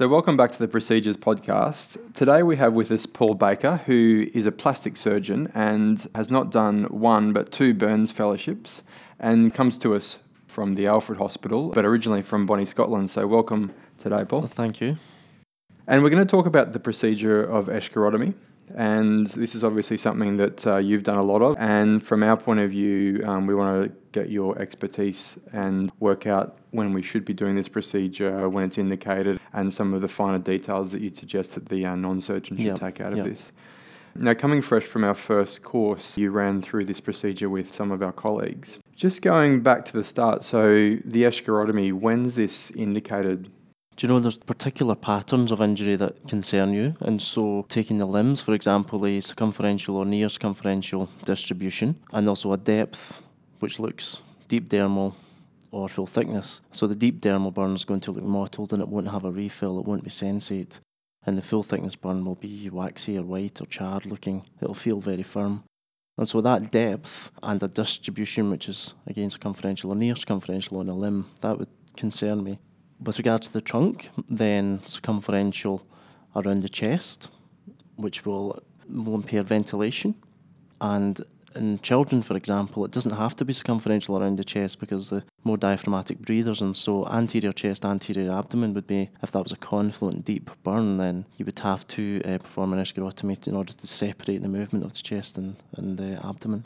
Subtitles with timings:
[0.00, 1.98] So, welcome back to the Procedures Podcast.
[2.14, 6.50] Today we have with us Paul Baker, who is a plastic surgeon and has not
[6.50, 8.82] done one but two burns fellowships
[9.18, 13.10] and comes to us from the Alfred Hospital, but originally from Bonnie, Scotland.
[13.10, 14.46] So, welcome today, Paul.
[14.46, 14.96] Thank you.
[15.86, 18.32] And we're going to talk about the procedure of escharotomy.
[18.74, 21.56] And this is obviously something that uh, you've done a lot of.
[21.58, 26.26] And from our point of view, um, we want to get your expertise and work
[26.26, 30.08] out when we should be doing this procedure, when it's indicated, and some of the
[30.08, 33.18] finer details that you'd suggest that the uh, non surgeon should Yep, take out of
[33.18, 33.26] yep.
[33.26, 33.52] this.
[34.16, 38.02] Now, coming fresh from our first course, you ran through this procedure with some of
[38.02, 38.78] our colleagues.
[38.94, 43.50] Just going back to the start, so the escharotomy, when's this indicated?
[44.00, 46.96] Do you know there's particular patterns of injury that concern you?
[47.00, 52.54] And so, taking the limbs, for example, a circumferential or near circumferential distribution, and also
[52.54, 53.20] a depth
[53.58, 55.12] which looks deep dermal
[55.70, 56.62] or full thickness.
[56.72, 59.30] So, the deep dermal burn is going to look mottled and it won't have a
[59.30, 60.80] refill, it won't be sensate.
[61.26, 65.00] And the full thickness burn will be waxy or white or charred looking, it'll feel
[65.02, 65.62] very firm.
[66.16, 70.88] And so that depth and a distribution, which is again circumferential or near circumferential on
[70.88, 72.60] a limb, that would concern me.
[73.02, 75.82] With regards to the trunk, then circumferential
[76.36, 77.30] around the chest,
[77.96, 80.14] which will, will impair ventilation.
[80.80, 81.20] And
[81.56, 85.24] in children, for example, it doesn't have to be circumferential around the chest because the
[85.44, 89.56] more diaphragmatic breathers, and so anterior chest, anterior abdomen would be, if that was a
[89.56, 93.86] confluent deep burn, then you would have to uh, perform an escharotomy in order to
[93.86, 96.64] separate the movement of the chest and, and the abdomen.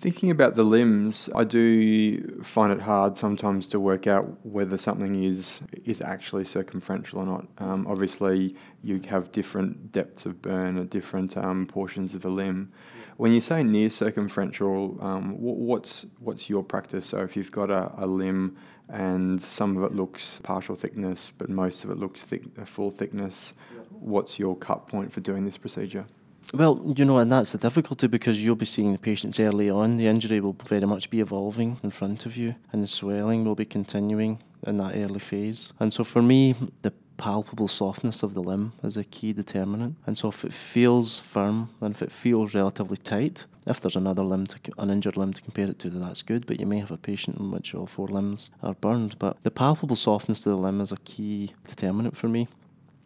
[0.00, 5.24] Thinking about the limbs, I do find it hard sometimes to work out whether something
[5.24, 7.48] is is actually circumferential or not.
[7.58, 12.72] Um, obviously, you have different depths of burn at different um, portions of the limb.
[13.16, 17.06] When you say near circumferential, um, wh- what's what's your practice?
[17.06, 18.56] So if you've got a, a limb
[18.88, 23.52] and some of it looks partial thickness, but most of it looks thick, full thickness,
[23.90, 26.06] what's your cut point for doing this procedure?
[26.54, 29.98] Well, you know, and that's the difficulty because you'll be seeing the patients early on.
[29.98, 33.54] The injury will very much be evolving in front of you, and the swelling will
[33.54, 35.74] be continuing in that early phase.
[35.78, 39.96] And so, for me, the palpable softness of the limb is a key determinant.
[40.06, 44.22] And so, if it feels firm and if it feels relatively tight, if there's another
[44.22, 46.46] limb, to, an injured limb to compare it to, then that's good.
[46.46, 49.18] But you may have a patient in which all four limbs are burned.
[49.18, 52.48] But the palpable softness of the limb is a key determinant for me.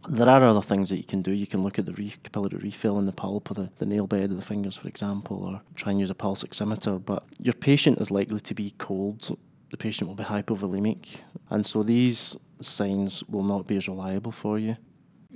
[0.08, 1.30] There are other things that you can do.
[1.30, 4.06] You can look at the re- capillary refill in the pulp or the, the nail
[4.06, 7.04] bed of the fingers, for example, or try and use a pulse oximeter.
[7.04, 9.38] But your patient is likely to be cold.
[9.70, 11.18] The patient will be hypovolemic.
[11.50, 14.76] And so these signs will not be as reliable for you.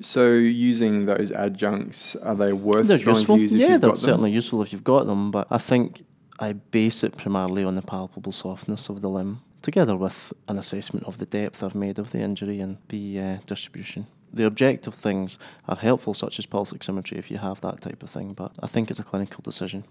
[0.02, 3.36] So using those adjuncts, are they worth They're trying useful.
[3.36, 5.30] to use if yeah, they're certainly useful if you've got them.
[5.30, 6.04] But I think
[6.38, 11.06] I base it primarily on the palpable softness of the limb, together with an assessment
[11.06, 14.06] of the depth I've made of the injury and the uh, distribution.
[14.32, 15.38] The objective things
[15.68, 18.34] are helpful, such as pulse oximetry, if you have that type of thing.
[18.34, 19.84] But I think it's a clinical decision.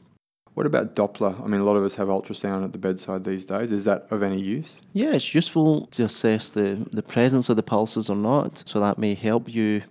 [0.53, 1.43] What about Doppler?
[1.43, 3.73] I mean, a lot of us have ultrasound at the bedside these days.
[3.73, 4.79] Is that of any use?
[4.93, 8.97] Yeah, it's useful to assess the, the presence of the pulses or not, so that
[8.97, 9.83] may help you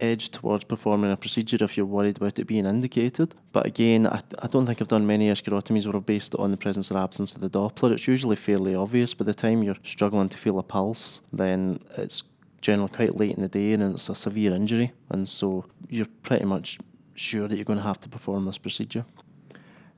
[0.00, 3.34] edge towards performing a procedure if you're worried about it being indicated.
[3.52, 6.50] But again, I, I don't think I've done many escharotomies where I've based it on
[6.50, 7.92] the presence or absence of the Doppler.
[7.92, 9.14] It's usually fairly obvious.
[9.14, 12.22] By the time you're struggling to feel a pulse, then it's
[12.60, 14.92] generally quite late in the day and it's a severe injury.
[15.10, 16.78] And so you're pretty much
[17.14, 19.04] sure that you're going to have to perform this procedure.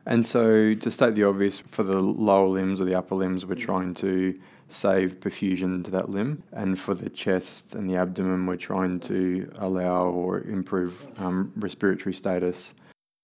[0.07, 3.55] And so, to state the obvious, for the lower limbs or the upper limbs, we're
[3.55, 4.39] trying to
[4.69, 6.43] save perfusion to that limb.
[6.53, 12.15] And for the chest and the abdomen, we're trying to allow or improve um, respiratory
[12.15, 12.73] status.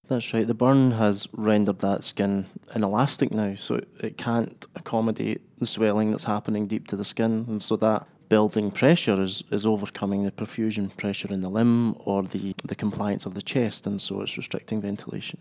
[0.08, 0.46] That's right.
[0.46, 6.10] The burn has rendered that skin inelastic now, so it- it can't accommodate the swelling
[6.10, 10.30] that's happening deep to the skin, and so that building pressure is, is overcoming the
[10.30, 14.36] perfusion pressure in the limb or the, the compliance of the chest, and so it's
[14.36, 15.38] restricting ventilation.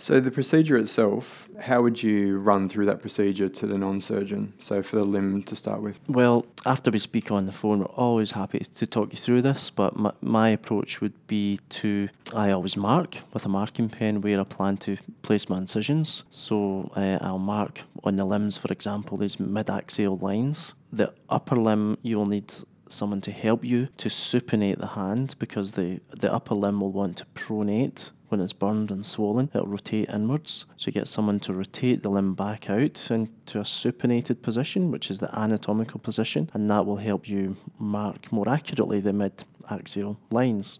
[0.00, 4.54] So, the procedure itself, how would you run through that procedure to the non surgeon?
[4.58, 6.00] So, for the limb to start with.
[6.08, 9.68] Well, after we speak on the phone, we're always happy to talk you through this,
[9.68, 14.40] but my, my approach would be to, I always mark with a marking pen where
[14.40, 16.24] I plan to place my incisions.
[16.30, 20.72] So uh, I'll mark on the limbs, for example, these mid-axial lines.
[20.92, 22.52] The upper limb, you will need
[22.88, 27.18] someone to help you to supinate the hand because the, the upper limb will want
[27.18, 30.64] to pronate when it's burned and swollen, it'll rotate inwards.
[30.76, 35.10] So you get someone to rotate the limb back out into a supinated position, which
[35.10, 40.18] is the anatomical position, and that will help you mark more accurately the mid axial
[40.30, 40.78] lines.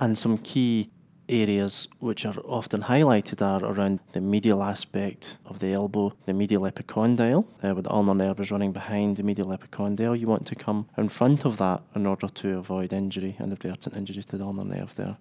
[0.00, 0.90] And some key
[1.28, 6.62] areas which are often highlighted are around the medial aspect of the elbow, the medial
[6.62, 10.18] epicondyle, uh, where the ulnar nerve is running behind the medial epicondyle.
[10.18, 14.22] You want to come in front of that in order to avoid injury, inadvertent injury
[14.22, 15.16] to the ulnar nerve there.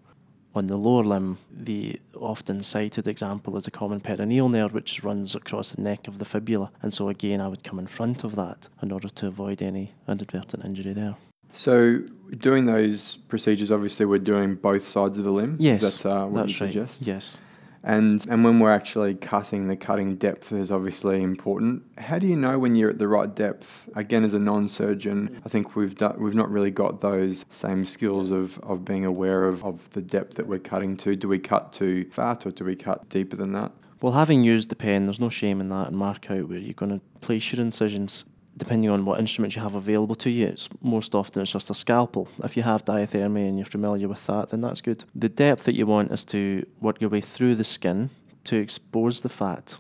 [0.53, 5.33] On the lower limb, the often cited example is a common peroneal nerve which runs
[5.33, 6.71] across the neck of the fibula.
[6.81, 9.93] And so, again, I would come in front of that in order to avoid any
[10.09, 11.15] inadvertent injury there.
[11.53, 11.99] So,
[12.37, 15.57] doing those procedures, obviously, we're doing both sides of the limb.
[15.59, 16.73] Yes, Is that uh, what that's you right.
[16.73, 17.01] suggest?
[17.01, 17.41] Yes.
[17.83, 21.81] And and when we're actually cutting, the cutting depth is obviously important.
[21.97, 23.89] How do you know when you're at the right depth?
[23.95, 28.29] Again, as a non-surgeon, I think we've done, we've not really got those same skills
[28.29, 31.15] of, of being aware of, of the depth that we're cutting to.
[31.15, 33.71] Do we cut too fat or do we cut deeper than that?
[33.99, 36.73] Well, having used the pen, there's no shame in that, and mark out where you're
[36.73, 38.25] going to place your incisions.
[38.61, 41.73] Depending on what instruments you have available to you, it's most often it's just a
[41.73, 42.27] scalpel.
[42.43, 45.03] If you have diathermy and you're familiar with that, then that's good.
[45.15, 48.11] The depth that you want is to work your way through the skin
[48.43, 49.79] to expose the fat.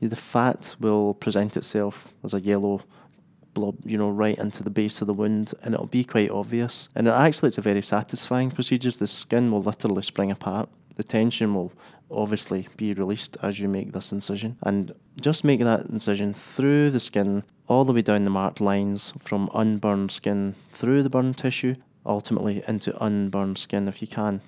[0.00, 2.82] The fat will present itself as a yellow
[3.54, 6.90] blob, you know, right into the base of the wound, and it'll be quite obvious.
[6.94, 8.92] And actually, it's a very satisfying procedure.
[8.92, 10.68] The skin will literally spring apart.
[10.94, 11.72] The tension will
[12.08, 17.00] obviously be released as you make this incision, and just make that incision through the
[17.00, 17.42] skin,
[17.72, 21.74] all the way down the marked lines from unburned skin through the burned tissue,
[22.04, 24.42] ultimately into unburned skin if you can.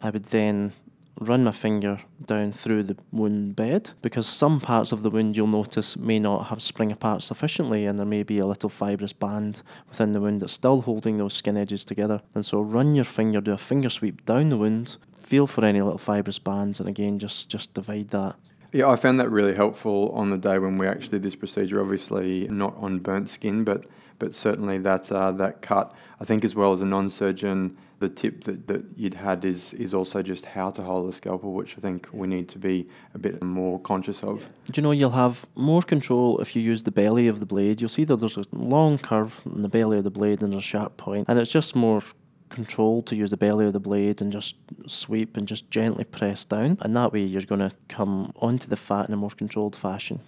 [0.00, 0.72] I would then
[1.20, 5.46] run my finger down through the wound bed because some parts of the wound you'll
[5.46, 9.62] notice may not have spring apart sufficiently and there may be a little fibrous band
[9.88, 12.20] within the wound that's still holding those skin edges together.
[12.34, 15.80] And so run your finger, do a finger sweep down the wound, feel for any
[15.80, 18.36] little fibrous bands and again just just divide that.
[18.74, 21.80] Yeah, I found that really helpful on the day when we actually did this procedure.
[21.80, 23.84] Obviously, not on burnt skin, but
[24.18, 25.94] but certainly that uh, that cut.
[26.18, 29.94] I think as well as a non-surgeon, the tip that, that you'd had is is
[29.94, 33.18] also just how to hold the scalpel, which I think we need to be a
[33.18, 34.44] bit more conscious of.
[34.72, 37.80] Do you know you'll have more control if you use the belly of the blade?
[37.80, 40.60] You'll see that there's a long curve in the belly of the blade and a
[40.60, 42.02] sharp point, and it's just more
[42.48, 44.56] control to use the belly of the blade and just
[44.86, 48.76] sweep and just gently press down, and that way you're going to come onto the
[48.76, 50.20] fat in a more controlled fashion.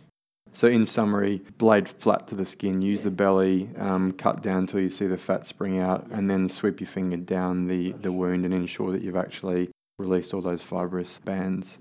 [0.52, 4.80] So, in summary, blade flat to the skin, use the belly, um, cut down until
[4.80, 8.46] you see the fat spring out, and then sweep your finger down the, the wound
[8.46, 9.68] and ensure that you've actually
[9.98, 11.76] released all those fibrous bands.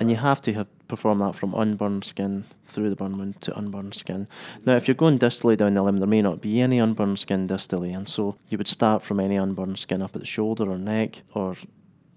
[0.00, 3.56] And you have to have perform that from unburned skin through the burn wound to
[3.56, 4.26] unburned skin.
[4.66, 7.46] Now, if you're going distally down the limb, there may not be any unburned skin
[7.46, 10.78] distally, and so you would start from any unburned skin up at the shoulder or
[10.78, 11.54] neck, or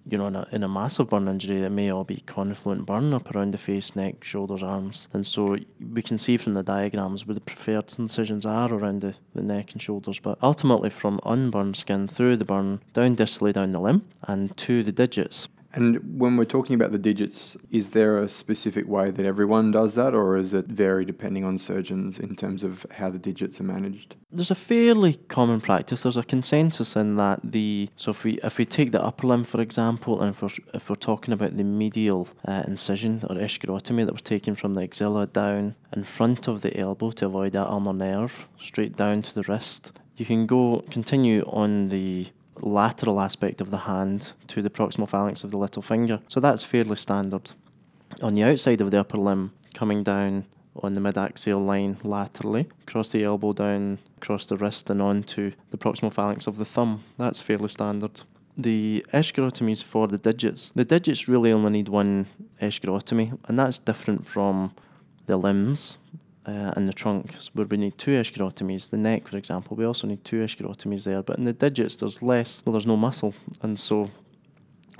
[0.06, 3.14] you know, in a, in a massive burn injury, it may all be confluent burn
[3.14, 5.08] up around the face, neck, shoulders, arms.
[5.14, 5.58] And so
[5.94, 9.72] we can see from the diagrams where the preferred incisions are around the, the neck
[9.72, 10.20] and shoulders.
[10.20, 14.84] But ultimately, from unburned skin through the burn, down distally down the limb, and to
[14.84, 15.48] the digits.
[15.76, 19.96] And when we're talking about the digits, is there a specific way that everyone does
[19.96, 23.64] that, or is it vary depending on surgeons in terms of how the digits are
[23.64, 24.16] managed?
[24.32, 26.04] There's a fairly common practice.
[26.04, 29.46] There's a consensus in that the so if we if we take the upper limb
[29.46, 34.06] for example, and if we're if we're talking about the medial uh, incision or escharotomy
[34.06, 37.68] that we're taking from the axilla down in front of the elbow to avoid that
[37.68, 42.28] ulnar nerve, straight down to the wrist, you can go continue on the
[42.62, 46.20] lateral aspect of the hand to the proximal phalanx of the little finger.
[46.28, 47.52] So that's fairly standard.
[48.22, 50.46] On the outside of the upper limb, coming down
[50.82, 55.78] on the mid-axial line laterally, across the elbow down, across the wrist and onto the
[55.78, 57.04] proximal phalanx of the thumb.
[57.18, 58.22] That's fairly standard.
[58.58, 60.72] The escharotomies for the digits.
[60.76, 62.28] The digits really only need one
[62.62, 64.74] escharotomy, and that's different from
[65.26, 65.98] the limbs
[66.46, 68.90] uh, and the trunk, where we need two escharotomies.
[68.90, 71.22] The neck, for example, we also need two escharotomies there.
[71.22, 74.10] But in the digits, there's less, well, there's no muscle, and so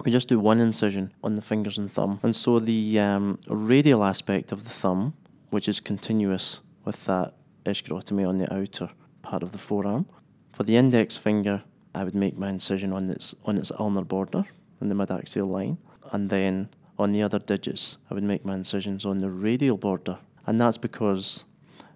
[0.04, 2.20] we just do one incision on the fingers and thumb.
[2.24, 5.14] And so the um, radial aspect of the thumb,
[5.50, 7.34] which is continuous with that
[7.66, 8.90] escharotomy on the outer
[9.22, 10.06] part of the forearm.
[10.52, 11.64] For the index finger,
[11.96, 14.46] I would make my incision on its on its ulnar border
[14.82, 15.78] in the mid-axial line,
[16.12, 20.18] and then on the other digits, I would make my incisions on the radial border
[20.46, 21.46] and that's because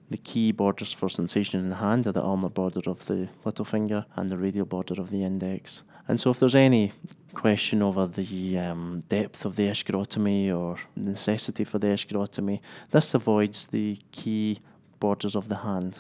[0.10, 3.66] the key borders for sensation in the hand are the ulnar border of the little
[3.66, 5.84] finger and the radial border of the index.
[6.08, 6.94] And so, if there's any
[7.34, 12.62] question over the um, depth of the escharotomy or necessity for the escharotomy,
[12.92, 14.60] this avoids the key
[15.00, 16.00] borders of the hand.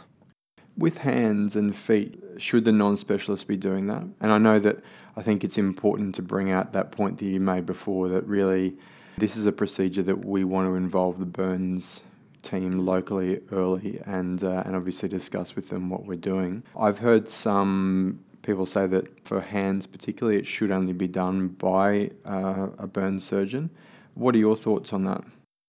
[0.77, 4.03] With hands and feet, should the non specialist be doing that?
[4.21, 4.77] And I know that
[5.17, 8.77] I think it's important to bring out that point that you made before that really
[9.17, 12.03] this is a procedure that we want to involve the burns
[12.49, 16.63] team locally early and uh, and obviously discuss with them what we're doing.
[16.75, 22.11] I've heard some people say that for hands particularly, it should only be done by
[22.25, 23.69] uh, a burn surgeon.
[24.13, 25.23] What are your thoughts on that?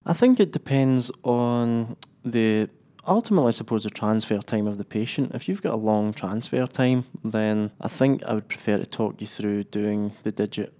[0.06, 2.70] I think it depends on the
[3.06, 5.34] ultimately, I suppose, the transfer time of the patient.
[5.34, 9.20] If you've got a long transfer time, then I think I would prefer to talk
[9.20, 10.72] you through doing the digit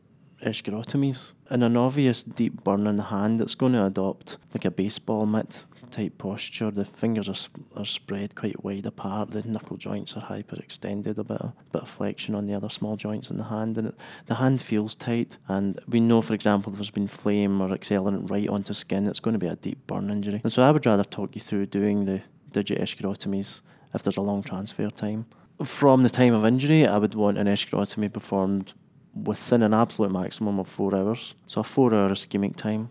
[0.44, 1.32] escharotomies.
[1.50, 5.26] In an obvious deep burn in the hand, it's going to adopt like a baseball
[5.26, 6.70] mitt type posture.
[6.70, 9.30] The fingers are, are spread quite wide apart.
[9.30, 11.18] The knuckle joints are hyperextended.
[11.18, 13.88] A bit of, bit of flexion on the other small joints in the hand, and
[13.88, 13.94] it,
[14.26, 15.38] the hand feels tight.
[15.48, 19.20] And we know, for example, if there's been flame or accelerant right onto skin, it's
[19.20, 20.40] going to be a deep burn injury.
[20.42, 23.62] And so I would rather talk you through doing the digit escharotomies
[23.94, 25.26] if there's a long transfer time.
[25.64, 28.72] From the time of injury, I would want an escharotomy performed
[29.14, 31.34] within an absolute maximum of four hours.
[31.46, 32.90] So a four hour ischemic time.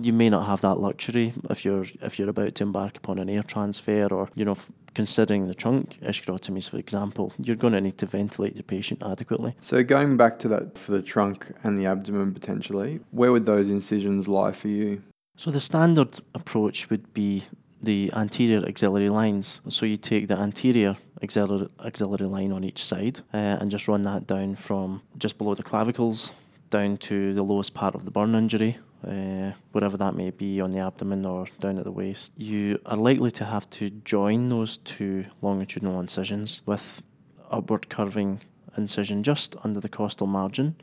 [0.00, 3.28] You may not have that luxury if you're if you're about to embark upon an
[3.28, 7.80] air transfer or you know f- considering the trunk escharotomies for example you're going to
[7.80, 11.76] need to ventilate the patient adequately So going back to that for the trunk and
[11.78, 15.02] the abdomen potentially, where would those incisions lie for you?
[15.36, 17.44] so the standard approach would be
[17.82, 19.60] the anterior axillary lines.
[19.68, 24.02] So you take the anterior axillary, axillary line on each side uh, and just run
[24.02, 26.30] that down from just below the clavicles
[26.70, 30.78] down to the lowest part of the burn injury, uh, that may be on the
[30.78, 32.32] abdomen or down at the waist.
[32.36, 37.02] You are likely to have to join those two longitudinal incisions with
[37.50, 38.40] upward curving
[38.76, 40.74] incision just under the costal margin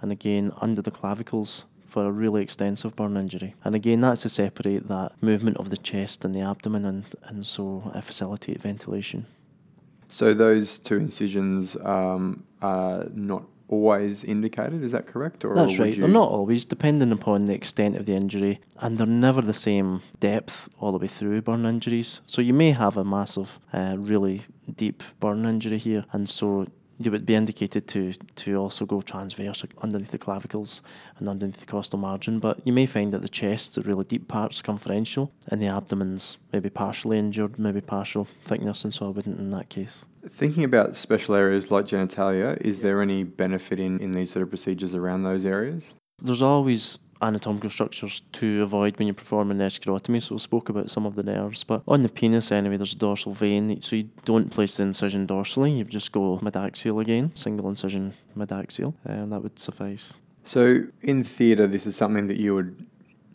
[0.00, 3.54] and again under the clavicles for a really extensive burn injury.
[3.64, 7.44] And again, that's to separate that movement of the chest and the abdomen and, and
[7.44, 9.26] so uh, facilitate ventilation.
[10.08, 15.44] So those two incisions um, are not always indicated, is that correct?
[15.44, 15.98] Or That's right.
[15.98, 20.02] They're not always, depending upon the extent of the injury, and they're never the same
[20.20, 22.20] depth all the way through burn injuries.
[22.26, 24.42] So you may have a massive, uh, really
[24.76, 26.66] deep burn injury here, and so
[27.04, 30.82] you would be indicated to to also go transverse underneath the clavicles
[31.18, 32.38] and underneath the costal margin.
[32.38, 36.36] But you may find that the chest's a really deep part, circumferential, and the abdomen's
[36.52, 40.04] maybe partially injured, maybe partial thickness, and so I wouldn't in that case.
[40.28, 44.50] Thinking about special areas like genitalia, is there any benefit in, in these sort of
[44.50, 45.84] procedures around those areas?
[46.20, 50.90] There's always anatomical structures to avoid when you perform an escharotomy, so we spoke about
[50.90, 51.64] some of the nerves.
[51.64, 55.26] But on the penis, anyway, there's a dorsal vein, so you don't place the incision
[55.26, 60.14] dorsally, you just go midaxial again, single incision midaxial, and that would suffice.
[60.44, 62.86] So in theatre, this is something that you would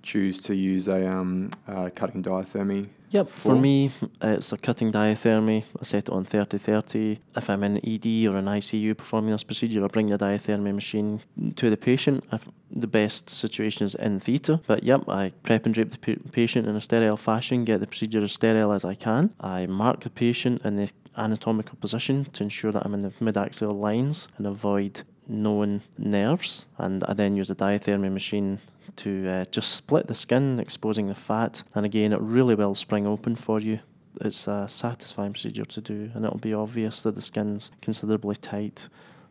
[0.03, 2.87] choose to use a um, uh, cutting diathermy.
[3.09, 3.89] Yep, for me,
[4.21, 5.63] it's a cutting diathermy.
[5.79, 7.19] I set it on 30 30.
[7.35, 11.21] If I'm in ED or an ICU performing this procedure, I bring the diathermy machine
[11.55, 12.25] to the patient.
[12.33, 16.29] If the best situation is in theatre, but yep, I prep and drape the pa-
[16.31, 19.33] patient in a sterile fashion, get the procedure as sterile as I can.
[19.39, 23.79] I mark the patient in the anatomical position to ensure that I'm in the midaxial
[23.79, 28.59] lines and avoid known nerves, and I then use a diathermy machine
[28.97, 33.07] to uh, just split the skin, exposing the fat, and again, it really will spring
[33.07, 33.79] open for you.
[34.21, 38.89] It's a satisfying procedure to do, and it'll be obvious that the skin's considerably tight.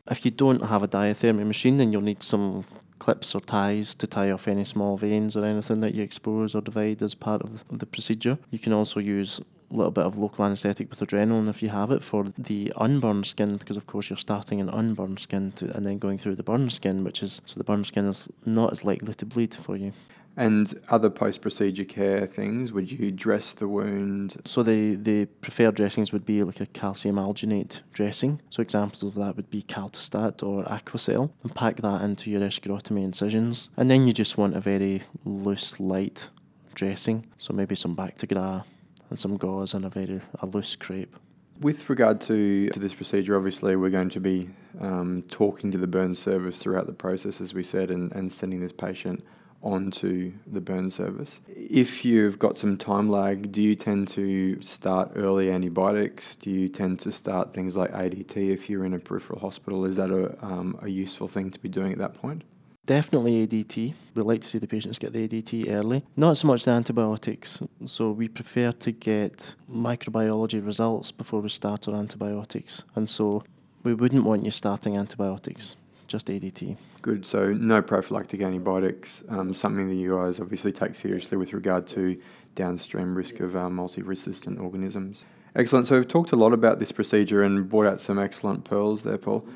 [0.09, 2.65] If you don't have a diathermy machine, then you'll need some
[3.07, 6.61] clips or ties to tie off any small veins or anything that you expose or
[6.61, 8.37] divide as part of the procedure.
[8.51, 11.93] You can also use a little bit of local anaesthetic with adrenaline if you have
[11.93, 15.87] it for the unburned skin, because of course you're starting in unburned skin to, and
[15.87, 18.83] then going through the burned skin, which is so the burned skin is not as
[18.83, 19.93] likely to bleed for you.
[20.37, 24.43] And other post procedure care things, would you dress the wound?
[24.45, 28.43] So the, the preferred dressings would be like a calcium alginate dressing.
[28.51, 33.03] So examples of that would be Kaltostat or Aquacel, and pack that into your escharotomy
[33.03, 33.71] incisions.
[33.79, 36.29] And then you just want a very loose, light
[36.75, 37.27] dressing.
[37.39, 38.65] So maybe some Bactigras
[39.09, 41.17] and some gauze and a very a loose crepe.
[41.61, 44.51] With regard to, to this procedure, obviously we're going to be
[44.81, 48.61] um, talking to the burn service throughout the process, as we said, and, and sending
[48.61, 49.25] this patient
[49.67, 51.41] onto the burn service.
[51.49, 56.37] If you've got some time lag, do you tend to start early antibiotics?
[56.37, 59.85] Do you tend to start things like ADT if you're in a peripheral hospital?
[59.85, 62.45] Is that a, um, a useful thing to be doing at that point?
[62.87, 63.95] Definitely ADT.
[64.15, 66.05] We like to see the patients get the ADT early.
[66.15, 67.61] Not so much the antibiotics.
[67.85, 72.85] So we prefer to get microbiology results before we start our antibiotics.
[72.95, 73.43] And so
[73.83, 75.75] we wouldn't want you starting antibiotics,
[76.07, 76.77] just ADT.
[77.03, 77.27] Good.
[77.27, 79.23] So no prophylactic antibiotics.
[79.29, 82.21] Um, something that you guys obviously take seriously with regard to
[82.55, 85.25] downstream risk of uh, multi-resistant organisms.
[85.55, 85.87] Excellent.
[85.87, 89.19] So we've talked a lot about this procedure and brought out some excellent pearls there,
[89.19, 89.47] Paul.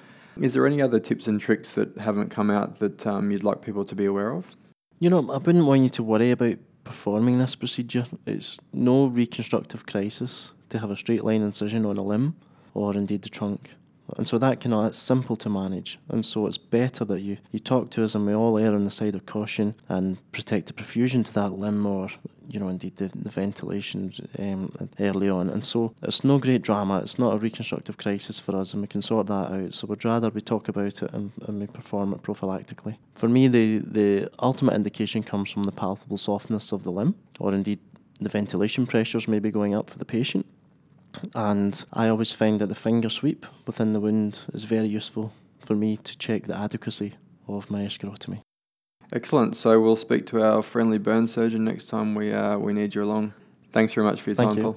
[0.41, 3.61] Is there any other tips and tricks that haven't come out that um, you'd like
[3.61, 4.47] people to be aware of?
[4.99, 8.07] You know, I wouldn't want you to worry about performing this procedure.
[8.27, 12.37] It's no reconstructive crisis to have a straight line incision on a limb
[12.75, 13.71] or indeed the trunk.
[14.17, 15.99] And so that can it's simple to manage.
[16.09, 18.85] And so it's better that you, you talk to us and we all err on
[18.85, 22.11] the side of caution and protect the perfusion to that limb or
[22.51, 25.49] you know, indeed the, the ventilation um, early on.
[25.49, 26.99] And so it's no great drama.
[26.99, 29.73] It's not a reconstructive crisis for us, and we can sort that out.
[29.73, 32.97] So we'd rather we talk about it and, and we perform it prophylactically.
[33.15, 37.55] For me, the, the ultimate indication comes from the palpable softness of the limb, or
[37.55, 37.79] indeed
[38.21, 40.45] the ventilation pressures may be going up for the patient.
[41.35, 45.33] And I always find that the finger sweep within the wound is very useful
[45.65, 47.15] for me to check the adequacy
[47.47, 48.43] of my escharotomy.
[49.13, 49.57] Excellent.
[49.57, 53.03] So we'll speak to our friendly burn surgeon next time we uh, we need you
[53.03, 53.33] along.
[53.73, 54.63] Thanks very much for your Thank time, you.
[54.65, 54.77] Paul.